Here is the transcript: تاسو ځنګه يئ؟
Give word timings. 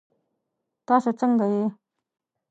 تاسو 0.87 1.09
ځنګه 1.19 1.45
يئ؟ 1.53 1.65